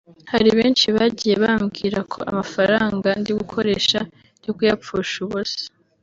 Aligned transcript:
Hari 0.31 0.49
benshi 0.57 0.85
bagiye 0.95 1.35
bambwira 1.43 1.99
ko 2.11 2.19
amafaranga 2.31 3.07
ndigukoresha 3.21 3.99
ndikuyapfusha 4.39 5.17
ubusa 5.25 5.65